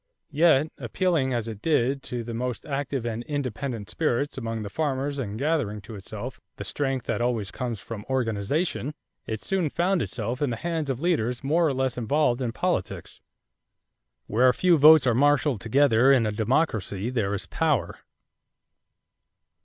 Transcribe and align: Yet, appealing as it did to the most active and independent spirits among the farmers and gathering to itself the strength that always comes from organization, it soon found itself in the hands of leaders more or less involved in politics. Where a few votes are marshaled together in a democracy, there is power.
Yet, 0.31 0.69
appealing 0.79 1.31
as 1.31 1.47
it 1.47 1.61
did 1.61 2.01
to 2.09 2.23
the 2.23 2.33
most 2.33 2.65
active 2.65 3.05
and 3.05 3.21
independent 3.25 3.87
spirits 3.87 4.35
among 4.35 4.63
the 4.63 4.69
farmers 4.71 5.19
and 5.19 5.37
gathering 5.37 5.79
to 5.81 5.93
itself 5.93 6.39
the 6.55 6.63
strength 6.63 7.05
that 7.05 7.21
always 7.21 7.51
comes 7.51 7.79
from 7.79 8.03
organization, 8.09 8.95
it 9.27 9.43
soon 9.43 9.69
found 9.69 10.01
itself 10.01 10.41
in 10.41 10.49
the 10.49 10.55
hands 10.55 10.89
of 10.89 11.01
leaders 11.01 11.43
more 11.43 11.67
or 11.67 11.71
less 11.73 11.99
involved 11.99 12.41
in 12.41 12.51
politics. 12.51 13.21
Where 14.25 14.49
a 14.49 14.55
few 14.55 14.75
votes 14.79 15.05
are 15.05 15.13
marshaled 15.13 15.61
together 15.61 16.11
in 16.11 16.25
a 16.25 16.31
democracy, 16.31 17.11
there 17.11 17.35
is 17.35 17.45
power. 17.45 17.99